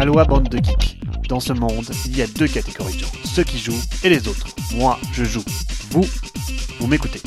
Aloha 0.00 0.24
bande 0.24 0.48
de 0.48 0.56
geeks. 0.56 0.98
Dans 1.28 1.40
ce 1.40 1.52
monde, 1.52 1.84
il 2.06 2.16
y 2.16 2.22
a 2.22 2.26
deux 2.26 2.48
catégories 2.48 2.94
de 2.94 3.00
gens, 3.00 3.12
ceux 3.22 3.44
qui 3.44 3.58
jouent 3.58 3.82
et 4.02 4.08
les 4.08 4.28
autres. 4.28 4.46
Moi, 4.74 4.98
je 5.12 5.24
joue. 5.24 5.44
Vous, 5.90 6.06
vous 6.78 6.86
m'écoutez. 6.86 7.20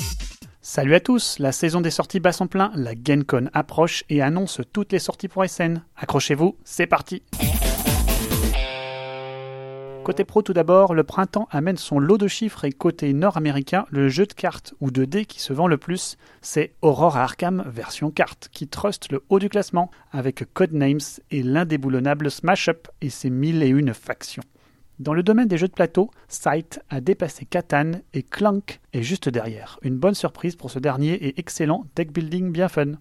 Salut 0.59 0.95
à 0.95 0.99
tous, 0.99 1.37
la 1.37 1.51
saison 1.51 1.81
des 1.81 1.91
sorties 1.91 2.19
bat 2.19 2.31
son 2.31 2.47
plein, 2.47 2.71
la 2.73 2.93
GenCon 2.95 3.51
approche 3.53 4.03
et 4.09 4.23
annonce 4.23 4.59
toutes 4.73 4.91
les 4.91 4.97
sorties 4.97 5.27
pour 5.27 5.45
SN. 5.47 5.83
Accrochez-vous, 5.97 6.57
c'est 6.63 6.87
parti 6.87 7.21
Côté 10.03 10.25
pro 10.25 10.41
tout 10.41 10.51
d'abord, 10.51 10.93
le 10.93 11.05
printemps 11.05 11.47
amène 11.49 11.77
son 11.77 11.97
lot 11.97 12.17
de 12.17 12.27
chiffres 12.27 12.65
et 12.65 12.73
côté 12.73 13.13
nord-américain, 13.13 13.85
le 13.89 14.09
jeu 14.09 14.25
de 14.25 14.33
cartes 14.33 14.73
ou 14.81 14.91
de 14.91 15.05
dés 15.05 15.23
qui 15.23 15.39
se 15.39 15.53
vend 15.53 15.65
le 15.65 15.77
plus, 15.77 16.17
c'est 16.41 16.73
Aurora 16.81 17.23
Arkham 17.23 17.63
version 17.67 18.11
carte 18.11 18.49
qui 18.51 18.67
truste 18.67 19.13
le 19.13 19.23
haut 19.29 19.39
du 19.39 19.47
classement 19.47 19.89
avec 20.11 20.43
Codenames 20.53 20.99
et 21.31 21.41
l'indéboulonnable 21.41 22.29
Smash 22.29 22.67
Up 22.67 22.89
et 22.99 23.09
ses 23.09 23.29
mille 23.29 23.63
et 23.63 23.69
une 23.69 23.93
factions. 23.93 24.43
Dans 24.99 25.13
le 25.13 25.23
domaine 25.23 25.47
des 25.47 25.57
jeux 25.57 25.69
de 25.69 25.73
plateau, 25.73 26.11
Sight 26.27 26.81
a 26.89 26.99
dépassé 26.99 27.45
Catan 27.45 27.91
et 28.13 28.23
Clank 28.23 28.81
est 28.91 29.03
juste 29.03 29.29
derrière. 29.29 29.79
Une 29.83 29.97
bonne 29.97 30.15
surprise 30.15 30.57
pour 30.57 30.69
ce 30.69 30.79
dernier 30.79 31.13
et 31.13 31.39
excellent 31.39 31.85
deck 31.95 32.11
building 32.11 32.51
bien 32.51 32.67
fun. 32.67 32.95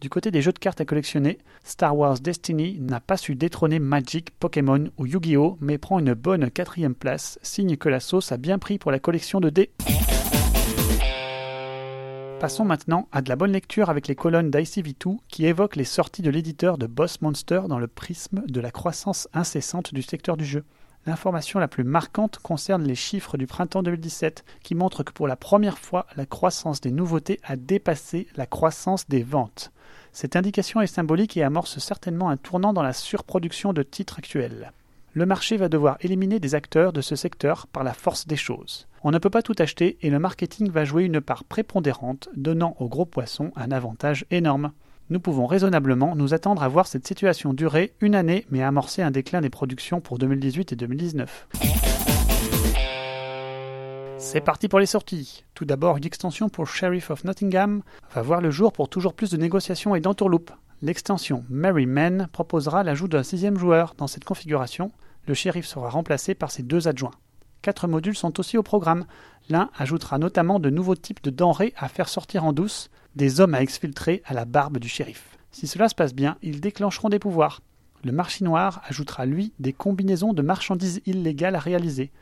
Du 0.00 0.10
côté 0.10 0.30
des 0.30 0.42
jeux 0.42 0.52
de 0.52 0.58
cartes 0.58 0.80
à 0.82 0.84
collectionner, 0.84 1.38
Star 1.64 1.96
Wars 1.96 2.20
Destiny 2.20 2.78
n'a 2.80 3.00
pas 3.00 3.16
su 3.16 3.34
détrôner 3.34 3.78
Magic, 3.78 4.30
Pokémon 4.38 4.90
ou 4.98 5.06
Yu-Gi-Oh! 5.06 5.56
mais 5.62 5.78
prend 5.78 5.98
une 5.98 6.12
bonne 6.12 6.50
quatrième 6.50 6.94
place, 6.94 7.38
signe 7.42 7.78
que 7.78 7.88
la 7.88 8.00
sauce 8.00 8.30
a 8.30 8.36
bien 8.36 8.58
pris 8.58 8.78
pour 8.78 8.90
la 8.90 8.98
collection 8.98 9.40
de 9.40 9.48
dés. 9.48 9.70
Passons 12.40 12.66
maintenant 12.66 13.08
à 13.12 13.22
de 13.22 13.30
la 13.30 13.36
bonne 13.36 13.52
lecture 13.52 13.88
avec 13.88 14.06
les 14.06 14.14
colonnes 14.14 14.50
d'ICV2 14.50 15.16
qui 15.28 15.46
évoquent 15.46 15.76
les 15.76 15.84
sorties 15.84 16.20
de 16.20 16.30
l'éditeur 16.30 16.76
de 16.76 16.86
Boss 16.86 17.22
Monster 17.22 17.62
dans 17.66 17.78
le 17.78 17.86
prisme 17.86 18.42
de 18.46 18.60
la 18.60 18.70
croissance 18.70 19.26
incessante 19.32 19.94
du 19.94 20.02
secteur 20.02 20.36
du 20.36 20.44
jeu. 20.44 20.64
L'information 21.06 21.60
la 21.60 21.68
plus 21.68 21.84
marquante 21.84 22.38
concerne 22.38 22.82
les 22.82 22.96
chiffres 22.96 23.36
du 23.36 23.46
printemps 23.46 23.84
2017 23.84 24.44
qui 24.64 24.74
montrent 24.74 25.04
que 25.04 25.12
pour 25.12 25.28
la 25.28 25.36
première 25.36 25.78
fois, 25.78 26.06
la 26.16 26.26
croissance 26.26 26.80
des 26.80 26.90
nouveautés 26.90 27.38
a 27.44 27.54
dépassé 27.54 28.26
la 28.34 28.46
croissance 28.46 29.08
des 29.08 29.22
ventes. 29.22 29.70
Cette 30.10 30.34
indication 30.34 30.80
est 30.80 30.88
symbolique 30.88 31.36
et 31.36 31.44
amorce 31.44 31.78
certainement 31.78 32.28
un 32.28 32.36
tournant 32.36 32.72
dans 32.72 32.82
la 32.82 32.92
surproduction 32.92 33.72
de 33.72 33.84
titres 33.84 34.18
actuels. 34.18 34.72
Le 35.12 35.26
marché 35.26 35.56
va 35.56 35.68
devoir 35.68 35.96
éliminer 36.00 36.40
des 36.40 36.56
acteurs 36.56 36.92
de 36.92 37.00
ce 37.00 37.14
secteur 37.14 37.68
par 37.68 37.84
la 37.84 37.94
force 37.94 38.26
des 38.26 38.36
choses. 38.36 38.88
On 39.04 39.12
ne 39.12 39.18
peut 39.18 39.30
pas 39.30 39.42
tout 39.42 39.54
acheter 39.60 39.98
et 40.02 40.10
le 40.10 40.18
marketing 40.18 40.70
va 40.70 40.84
jouer 40.84 41.04
une 41.04 41.20
part 41.20 41.44
prépondérante, 41.44 42.28
donnant 42.34 42.74
aux 42.80 42.88
gros 42.88 43.06
poissons 43.06 43.52
un 43.54 43.70
avantage 43.70 44.26
énorme. 44.32 44.72
Nous 45.08 45.20
pouvons 45.20 45.46
raisonnablement 45.46 46.16
nous 46.16 46.34
attendre 46.34 46.64
à 46.64 46.68
voir 46.68 46.88
cette 46.88 47.06
situation 47.06 47.54
durer 47.54 47.94
une 48.00 48.16
année 48.16 48.44
mais 48.50 48.64
amorcer 48.64 49.02
un 49.02 49.12
déclin 49.12 49.40
des 49.40 49.50
productions 49.50 50.00
pour 50.00 50.18
2018 50.18 50.72
et 50.72 50.76
2019. 50.76 51.48
C'est 54.18 54.40
parti 54.40 54.66
pour 54.66 54.80
les 54.80 54.86
sorties. 54.86 55.44
Tout 55.54 55.64
d'abord, 55.64 55.96
une 55.96 56.04
extension 56.04 56.48
pour 56.48 56.66
Sheriff 56.66 57.12
of 57.12 57.22
Nottingham 57.22 57.82
va 58.12 58.22
voir 58.22 58.40
le 58.40 58.50
jour 58.50 58.72
pour 58.72 58.88
toujours 58.88 59.14
plus 59.14 59.30
de 59.30 59.36
négociations 59.36 59.94
et 59.94 60.00
d'entourloupes. 60.00 60.50
L'extension 60.82 61.44
Merry 61.48 61.86
Men 61.86 62.26
proposera 62.32 62.82
l'ajout 62.82 63.06
d'un 63.06 63.22
sixième 63.22 63.56
joueur 63.56 63.94
dans 63.96 64.08
cette 64.08 64.24
configuration. 64.24 64.90
Le 65.28 65.34
shérif 65.34 65.66
sera 65.66 65.88
remplacé 65.88 66.34
par 66.34 66.50
ses 66.50 66.64
deux 66.64 66.88
adjoints. 66.88 67.14
Quatre 67.62 67.86
modules 67.86 68.16
sont 68.16 68.40
aussi 68.40 68.58
au 68.58 68.64
programme. 68.64 69.06
L'un 69.48 69.70
ajoutera 69.78 70.18
notamment 70.18 70.58
de 70.58 70.70
nouveaux 70.70 70.96
types 70.96 71.22
de 71.22 71.30
denrées 71.30 71.74
à 71.76 71.88
faire 71.88 72.08
sortir 72.08 72.44
en 72.44 72.52
douce, 72.52 72.90
des 73.16 73.40
hommes 73.40 73.54
à 73.54 73.62
exfiltrer 73.62 74.22
à 74.24 74.34
la 74.34 74.44
barbe 74.44 74.78
du 74.78 74.88
shérif. 74.88 75.38
Si 75.50 75.66
cela 75.66 75.88
se 75.88 75.94
passe 75.94 76.14
bien, 76.14 76.36
ils 76.42 76.60
déclencheront 76.60 77.08
des 77.08 77.18
pouvoirs. 77.18 77.62
Le 78.04 78.12
marché 78.12 78.44
noir 78.44 78.82
ajoutera 78.86 79.26
lui 79.26 79.52
des 79.58 79.72
combinaisons 79.72 80.32
de 80.32 80.42
marchandises 80.42 81.00
illégales 81.06 81.56
à 81.56 81.60
réaliser. 81.60 82.12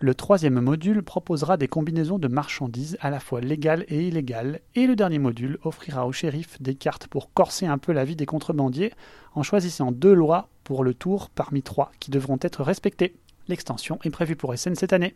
Le 0.00 0.14
troisième 0.14 0.60
module 0.60 1.02
proposera 1.02 1.56
des 1.56 1.68
combinaisons 1.68 2.18
de 2.18 2.28
marchandises 2.28 2.96
à 3.00 3.10
la 3.10 3.20
fois 3.20 3.40
légales 3.40 3.84
et 3.88 4.06
illégales, 4.06 4.60
et 4.74 4.86
le 4.86 4.96
dernier 4.96 5.18
module 5.18 5.58
offrira 5.62 6.06
au 6.06 6.12
shérif 6.12 6.60
des 6.60 6.74
cartes 6.74 7.06
pour 7.06 7.32
corser 7.32 7.66
un 7.66 7.78
peu 7.78 7.92
la 7.92 8.04
vie 8.04 8.16
des 8.16 8.26
contrebandiers 8.26 8.92
en 9.34 9.42
choisissant 9.42 9.92
deux 9.92 10.14
lois 10.14 10.48
pour 10.64 10.84
le 10.84 10.94
tour 10.94 11.30
parmi 11.30 11.62
trois 11.62 11.92
qui 12.00 12.10
devront 12.10 12.38
être 12.40 12.62
respectées. 12.62 13.14
L'extension 13.48 13.98
est 14.04 14.10
prévue 14.10 14.36
pour 14.36 14.56
SN 14.56 14.74
cette 14.74 14.92
année. 14.92 15.14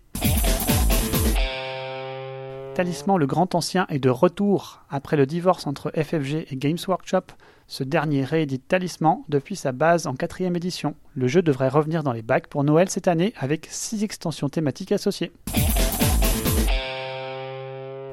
Talisman 2.78 3.18
le 3.18 3.26
Grand 3.26 3.56
Ancien 3.56 3.86
est 3.88 3.98
de 3.98 4.08
retour 4.08 4.82
après 4.88 5.16
le 5.16 5.26
divorce 5.26 5.66
entre 5.66 5.90
FFG 5.96 6.46
et 6.48 6.56
Games 6.56 6.78
Workshop. 6.86 7.24
Ce 7.66 7.82
dernier 7.82 8.22
réédite 8.22 8.68
Talisman 8.68 9.24
depuis 9.28 9.56
sa 9.56 9.72
base 9.72 10.06
en 10.06 10.14
quatrième 10.14 10.54
édition. 10.54 10.94
Le 11.16 11.26
jeu 11.26 11.42
devrait 11.42 11.70
revenir 11.70 12.04
dans 12.04 12.12
les 12.12 12.22
bacs 12.22 12.46
pour 12.46 12.62
Noël 12.62 12.88
cette 12.88 13.08
année 13.08 13.34
avec 13.36 13.66
six 13.68 14.04
extensions 14.04 14.48
thématiques 14.48 14.92
associées. 14.92 15.32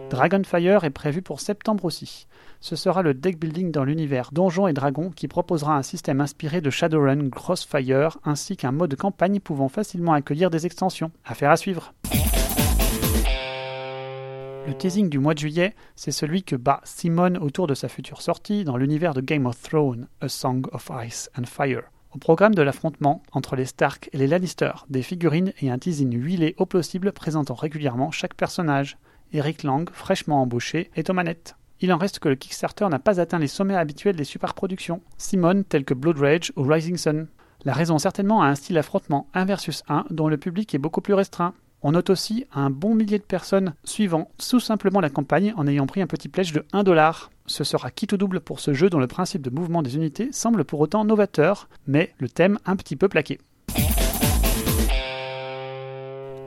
Dragonfire 0.09 0.83
est 0.83 0.89
prévu 0.89 1.21
pour 1.21 1.41
septembre 1.41 1.85
aussi. 1.85 2.25
Ce 2.59 2.75
sera 2.75 3.03
le 3.03 3.13
deck 3.13 3.39
building 3.39 3.71
dans 3.71 3.83
l'univers 3.83 4.31
Donjons 4.31 4.67
et 4.67 4.73
Dragons 4.73 5.11
qui 5.11 5.27
proposera 5.27 5.77
un 5.77 5.83
système 5.83 6.21
inspiré 6.21 6.61
de 6.61 6.71
Shadowrun 6.71 7.29
Crossfire 7.29 8.17
ainsi 8.25 8.57
qu'un 8.57 8.71
mode 8.71 8.95
campagne 8.95 9.39
pouvant 9.39 9.69
facilement 9.69 10.13
accueillir 10.13 10.49
des 10.49 10.65
extensions. 10.65 11.11
Affaire 11.23 11.51
à 11.51 11.57
suivre. 11.57 11.93
Le 14.67 14.73
teasing 14.73 15.09
du 15.09 15.19
mois 15.19 15.35
de 15.35 15.39
juillet, 15.39 15.75
c'est 15.95 16.11
celui 16.11 16.41
que 16.41 16.55
bat 16.55 16.81
Simone 16.83 17.37
autour 17.37 17.67
de 17.67 17.75
sa 17.75 17.87
future 17.87 18.23
sortie 18.23 18.63
dans 18.63 18.77
l'univers 18.77 19.13
de 19.13 19.21
Game 19.21 19.45
of 19.45 19.61
Thrones, 19.61 20.07
A 20.21 20.27
Song 20.27 20.65
of 20.71 20.89
Ice 21.05 21.29
and 21.37 21.45
Fire. 21.45 21.83
Au 22.15 22.17
programme 22.17 22.55
de 22.55 22.63
l'affrontement 22.63 23.21
entre 23.31 23.55
les 23.55 23.65
Stark 23.65 24.09
et 24.11 24.17
les 24.17 24.25
Lannister, 24.25 24.71
des 24.89 25.03
figurines 25.03 25.53
et 25.61 25.69
un 25.69 25.77
teasing 25.77 26.15
huilé 26.15 26.55
au 26.57 26.65
possible 26.65 27.11
présentant 27.11 27.53
régulièrement 27.53 28.09
chaque 28.09 28.33
personnage. 28.33 28.97
Eric 29.33 29.61
Lang, 29.61 29.87
fraîchement 29.91 30.41
embauché, 30.41 30.89
est 30.95 31.11
aux 31.11 31.13
manettes. 31.13 31.55
Il 31.81 31.93
en 31.93 31.97
reste 31.97 32.17
que 32.17 32.29
le 32.29 32.35
Kickstarter 32.35 32.87
n'a 32.89 32.99
pas 32.99 33.19
atteint 33.19 33.37
les 33.37 33.47
sommets 33.47 33.75
habituels 33.75 34.15
des 34.15 34.23
superproductions, 34.23 35.01
Simone 35.17 35.63
tels 35.63 35.85
que 35.85 35.93
Blood 35.93 36.17
Rage 36.17 36.51
ou 36.55 36.63
Rising 36.63 36.97
Sun. 36.97 37.27
La 37.65 37.73
raison 37.73 37.99
certainement 37.99 38.41
a 38.41 38.47
un 38.47 38.55
style 38.55 38.77
affrontement 38.79 39.27
1 39.35 39.45
versus 39.45 39.83
1 39.89 40.05
dont 40.09 40.27
le 40.27 40.37
public 40.37 40.73
est 40.73 40.79
beaucoup 40.79 41.01
plus 41.01 41.13
restreint. 41.13 41.53
On 41.81 41.91
note 41.91 42.09
aussi 42.09 42.45
un 42.53 42.69
bon 42.69 42.95
millier 42.95 43.19
de 43.19 43.23
personnes 43.23 43.73
suivant 43.83 44.31
tout 44.49 44.59
simplement 44.59 45.01
la 45.01 45.09
campagne 45.09 45.53
en 45.57 45.67
ayant 45.67 45.85
pris 45.85 46.01
un 46.01 46.07
petit 46.07 46.29
pledge 46.29 46.53
de 46.53 46.65
1 46.73 46.83
dollar. 46.83 47.29
Ce 47.45 47.63
sera 47.63 47.91
quitte 47.91 48.13
ou 48.13 48.17
double 48.17 48.39
pour 48.39 48.59
ce 48.59 48.73
jeu 48.73 48.89
dont 48.89 48.99
le 48.99 49.07
principe 49.07 49.41
de 49.41 49.49
mouvement 49.49 49.83
des 49.83 49.95
unités 49.95 50.31
semble 50.31 50.63
pour 50.63 50.79
autant 50.79 51.05
novateur, 51.05 51.69
mais 51.85 52.13
le 52.17 52.29
thème 52.29 52.57
un 52.65 52.75
petit 52.75 52.95
peu 52.95 53.07
plaqué. 53.07 53.39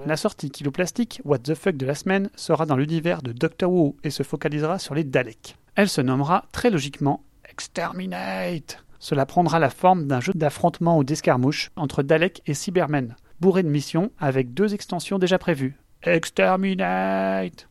La 0.06 0.16
sortie 0.16 0.50
Kilo 0.50 0.70
Plastique, 0.70 1.20
What 1.24 1.40
the 1.40 1.54
Fuck 1.54 1.76
de 1.76 1.86
la 1.86 1.94
semaine, 1.94 2.30
sera 2.34 2.66
dans 2.66 2.76
l'univers 2.76 3.22
de 3.22 3.32
Doctor 3.32 3.70
Who 3.70 3.96
et 4.02 4.10
se 4.10 4.22
focalisera 4.22 4.78
sur 4.78 4.94
les 4.94 5.04
Daleks. 5.04 5.56
Elle 5.74 5.88
se 5.88 6.00
nommera 6.00 6.46
très 6.50 6.70
logiquement 6.70 7.22
Exterminate. 7.48 8.84
Cela 8.98 9.26
prendra 9.26 9.58
la 9.58 9.70
forme 9.70 10.06
d'un 10.06 10.20
jeu 10.20 10.32
d'affrontement 10.34 10.98
ou 10.98 11.04
d'escarmouche 11.04 11.70
entre 11.76 12.02
Daleks 12.02 12.42
et 12.46 12.54
Cybermen 12.54 13.14
bourré 13.40 13.62
de 13.62 13.68
missions 13.68 14.10
avec 14.18 14.54
deux 14.54 14.74
extensions 14.74 15.18
déjà 15.18 15.38
prévues. 15.38 15.76
Exterminate 16.02 17.68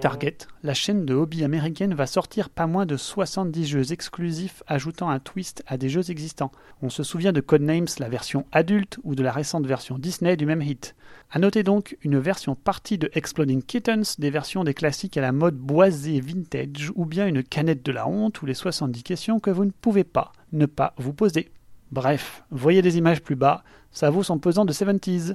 Target, 0.00 0.38
la 0.62 0.72
chaîne 0.72 1.04
de 1.04 1.12
hobby 1.12 1.44
américaine 1.44 1.92
va 1.92 2.06
sortir 2.06 2.48
pas 2.48 2.66
moins 2.66 2.86
de 2.86 2.96
70 2.96 3.66
jeux 3.66 3.92
exclusifs 3.92 4.62
ajoutant 4.66 5.10
un 5.10 5.18
twist 5.18 5.62
à 5.66 5.76
des 5.76 5.90
jeux 5.90 6.10
existants. 6.10 6.52
On 6.80 6.88
se 6.88 7.02
souvient 7.02 7.34
de 7.34 7.42
Codenames, 7.42 7.86
la 7.98 8.08
version 8.08 8.46
adulte, 8.50 8.98
ou 9.04 9.14
de 9.14 9.22
la 9.22 9.30
récente 9.30 9.66
version 9.66 9.98
Disney 9.98 10.38
du 10.38 10.46
même 10.46 10.62
hit. 10.62 10.96
A 11.30 11.38
noter 11.38 11.62
donc 11.62 11.98
une 12.00 12.18
version 12.18 12.54
partie 12.54 12.96
de 12.96 13.10
Exploding 13.12 13.62
Kittens, 13.62 14.18
des 14.18 14.30
versions 14.30 14.64
des 14.64 14.72
classiques 14.72 15.18
à 15.18 15.20
la 15.20 15.32
mode 15.32 15.58
boisée 15.58 16.20
vintage, 16.20 16.90
ou 16.94 17.04
bien 17.04 17.26
une 17.26 17.42
canette 17.42 17.84
de 17.84 17.92
la 17.92 18.08
honte 18.08 18.40
ou 18.40 18.46
les 18.46 18.54
70 18.54 19.02
questions 19.02 19.38
que 19.38 19.50
vous 19.50 19.66
ne 19.66 19.70
pouvez 19.70 20.04
pas 20.04 20.32
ne 20.52 20.64
pas 20.64 20.94
vous 20.96 21.12
poser. 21.12 21.50
Bref, 21.92 22.44
voyez 22.52 22.82
des 22.82 22.98
images 22.98 23.20
plus 23.20 23.34
bas, 23.34 23.64
ça 23.90 24.10
vaut 24.10 24.22
son 24.22 24.38
pesant 24.38 24.64
de 24.64 24.72
70s. 24.72 25.34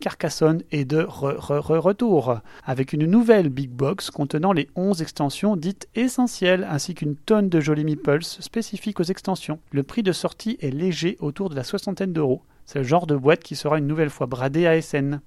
Carcassonne 0.00 0.62
est 0.70 0.86
de 0.86 1.02
re-re-re-retour, 1.02 2.38
avec 2.64 2.94
une 2.94 3.04
nouvelle 3.04 3.50
big 3.50 3.68
box 3.68 4.10
contenant 4.10 4.52
les 4.52 4.70
11 4.76 5.02
extensions 5.02 5.56
dites 5.56 5.88
essentielles, 5.94 6.66
ainsi 6.70 6.94
qu'une 6.94 7.16
tonne 7.16 7.50
de 7.50 7.60
jolis 7.60 7.84
meeples 7.84 8.22
spécifiques 8.22 9.00
aux 9.00 9.04
extensions. 9.04 9.58
Le 9.72 9.82
prix 9.82 10.02
de 10.02 10.12
sortie 10.12 10.56
est 10.60 10.70
léger, 10.70 11.18
autour 11.20 11.50
de 11.50 11.54
la 11.54 11.64
soixantaine 11.64 12.14
d'euros. 12.14 12.42
C'est 12.64 12.78
le 12.78 12.84
genre 12.84 13.06
de 13.06 13.16
boîte 13.16 13.42
qui 13.42 13.56
sera 13.56 13.76
une 13.76 13.86
nouvelle 13.86 14.08
fois 14.08 14.26
bradée 14.26 14.66
à 14.66 14.80
SN. 14.80 15.20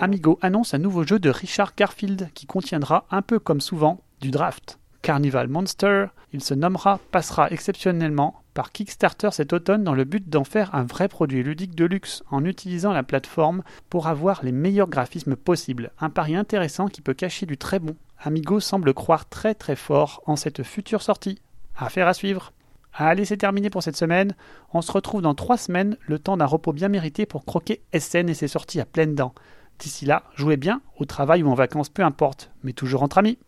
Amigo 0.00 0.38
annonce 0.40 0.72
un 0.72 0.78
nouveau 0.78 1.04
jeu 1.04 1.18
de 1.18 1.28
Richard 1.28 1.74
Garfield 1.76 2.30
qui 2.32 2.46
contiendra, 2.46 3.04
un 3.10 3.20
peu 3.20 3.38
comme 3.38 3.60
souvent, 3.60 4.00
du 4.20 4.30
draft. 4.30 4.78
Carnival 5.06 5.46
Monster, 5.46 6.06
il 6.32 6.42
se 6.42 6.52
nommera, 6.52 6.98
passera 7.12 7.48
exceptionnellement 7.52 8.42
par 8.54 8.72
Kickstarter 8.72 9.28
cet 9.30 9.52
automne 9.52 9.84
dans 9.84 9.94
le 9.94 10.02
but 10.02 10.28
d'en 10.28 10.42
faire 10.42 10.74
un 10.74 10.82
vrai 10.82 11.06
produit 11.06 11.44
ludique 11.44 11.76
de 11.76 11.84
luxe 11.84 12.24
en 12.32 12.44
utilisant 12.44 12.92
la 12.92 13.04
plateforme 13.04 13.62
pour 13.88 14.08
avoir 14.08 14.44
les 14.44 14.50
meilleurs 14.50 14.88
graphismes 14.88 15.36
possibles. 15.36 15.92
Un 16.00 16.10
pari 16.10 16.34
intéressant 16.34 16.88
qui 16.88 17.02
peut 17.02 17.14
cacher 17.14 17.46
du 17.46 17.56
très 17.56 17.78
bon. 17.78 17.94
Amigo 18.18 18.58
semble 18.58 18.92
croire 18.94 19.28
très 19.28 19.54
très 19.54 19.76
fort 19.76 20.24
en 20.26 20.34
cette 20.34 20.64
future 20.64 21.02
sortie. 21.02 21.40
Affaire 21.76 22.08
à 22.08 22.12
suivre. 22.12 22.52
Allez, 22.92 23.26
c'est 23.26 23.36
terminé 23.36 23.70
pour 23.70 23.84
cette 23.84 23.96
semaine. 23.96 24.34
On 24.72 24.82
se 24.82 24.90
retrouve 24.90 25.22
dans 25.22 25.36
trois 25.36 25.56
semaines, 25.56 25.96
le 26.00 26.18
temps 26.18 26.36
d'un 26.36 26.46
repos 26.46 26.72
bien 26.72 26.88
mérité 26.88 27.26
pour 27.26 27.44
croquer 27.44 27.80
SN 27.96 28.28
et 28.28 28.34
ses 28.34 28.48
sorties 28.48 28.80
à 28.80 28.84
pleines 28.84 29.14
dents. 29.14 29.36
D'ici 29.78 30.04
là, 30.04 30.24
jouez 30.34 30.56
bien, 30.56 30.80
au 30.98 31.04
travail 31.04 31.44
ou 31.44 31.48
en 31.48 31.54
vacances, 31.54 31.90
peu 31.90 32.02
importe, 32.02 32.50
mais 32.64 32.72
toujours 32.72 33.04
entre 33.04 33.18
amis. 33.18 33.38